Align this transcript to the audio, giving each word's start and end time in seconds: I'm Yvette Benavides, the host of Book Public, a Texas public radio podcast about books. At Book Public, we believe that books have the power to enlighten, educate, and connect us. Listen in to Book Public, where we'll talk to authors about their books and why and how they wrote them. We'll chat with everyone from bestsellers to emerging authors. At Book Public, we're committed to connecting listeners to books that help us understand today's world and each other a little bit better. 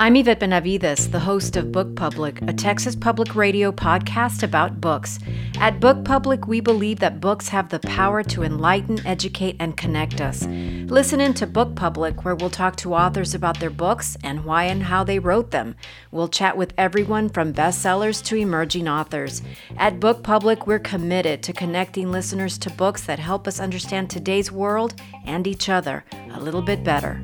I'm 0.00 0.16
Yvette 0.16 0.40
Benavides, 0.40 1.10
the 1.10 1.20
host 1.20 1.56
of 1.56 1.70
Book 1.70 1.94
Public, 1.94 2.42
a 2.42 2.52
Texas 2.52 2.96
public 2.96 3.36
radio 3.36 3.70
podcast 3.70 4.42
about 4.42 4.80
books. 4.80 5.20
At 5.60 5.78
Book 5.78 6.04
Public, 6.04 6.48
we 6.48 6.60
believe 6.60 6.98
that 6.98 7.20
books 7.20 7.50
have 7.50 7.68
the 7.68 7.78
power 7.78 8.24
to 8.24 8.42
enlighten, 8.42 9.06
educate, 9.06 9.54
and 9.60 9.76
connect 9.76 10.20
us. 10.20 10.46
Listen 10.46 11.20
in 11.20 11.32
to 11.34 11.46
Book 11.46 11.76
Public, 11.76 12.24
where 12.24 12.34
we'll 12.34 12.50
talk 12.50 12.74
to 12.76 12.92
authors 12.92 13.34
about 13.34 13.60
their 13.60 13.70
books 13.70 14.16
and 14.24 14.44
why 14.44 14.64
and 14.64 14.82
how 14.82 15.04
they 15.04 15.20
wrote 15.20 15.52
them. 15.52 15.76
We'll 16.10 16.26
chat 16.26 16.56
with 16.56 16.74
everyone 16.76 17.28
from 17.28 17.54
bestsellers 17.54 18.20
to 18.24 18.36
emerging 18.36 18.88
authors. 18.88 19.42
At 19.76 20.00
Book 20.00 20.24
Public, 20.24 20.66
we're 20.66 20.80
committed 20.80 21.40
to 21.44 21.52
connecting 21.52 22.10
listeners 22.10 22.58
to 22.58 22.70
books 22.70 23.04
that 23.04 23.20
help 23.20 23.46
us 23.46 23.60
understand 23.60 24.10
today's 24.10 24.50
world 24.50 25.00
and 25.24 25.46
each 25.46 25.68
other 25.68 26.04
a 26.32 26.40
little 26.40 26.62
bit 26.62 26.82
better. 26.82 27.22